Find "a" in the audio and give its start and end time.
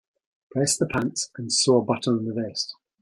1.77-1.83